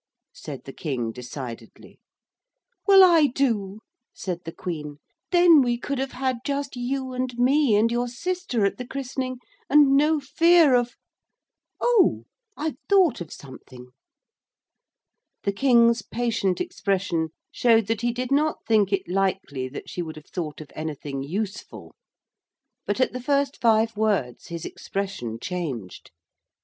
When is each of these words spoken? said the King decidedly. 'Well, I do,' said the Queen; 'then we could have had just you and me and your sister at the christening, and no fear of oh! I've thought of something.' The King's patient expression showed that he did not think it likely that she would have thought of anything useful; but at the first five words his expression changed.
said 0.33 0.63
the 0.63 0.73
King 0.73 1.11
decidedly. 1.11 1.99
'Well, 2.87 3.03
I 3.03 3.27
do,' 3.27 3.81
said 4.15 4.45
the 4.45 4.51
Queen; 4.51 4.97
'then 5.29 5.61
we 5.61 5.77
could 5.77 5.99
have 5.99 6.13
had 6.13 6.37
just 6.43 6.75
you 6.75 7.13
and 7.13 7.37
me 7.37 7.75
and 7.75 7.91
your 7.91 8.07
sister 8.07 8.65
at 8.65 8.77
the 8.79 8.87
christening, 8.87 9.37
and 9.69 9.95
no 9.95 10.19
fear 10.19 10.73
of 10.73 10.95
oh! 11.79 12.25
I've 12.57 12.77
thought 12.89 13.21
of 13.21 13.31
something.' 13.31 13.91
The 15.43 15.53
King's 15.53 16.01
patient 16.01 16.59
expression 16.59 17.29
showed 17.51 17.85
that 17.85 18.01
he 18.01 18.11
did 18.11 18.31
not 18.31 18.65
think 18.65 18.91
it 18.91 19.07
likely 19.07 19.69
that 19.69 19.87
she 19.87 20.01
would 20.01 20.15
have 20.15 20.31
thought 20.33 20.61
of 20.61 20.71
anything 20.75 21.21
useful; 21.21 21.93
but 22.87 22.99
at 22.99 23.13
the 23.13 23.21
first 23.21 23.61
five 23.61 23.95
words 23.95 24.47
his 24.47 24.65
expression 24.65 25.37
changed. 25.39 26.09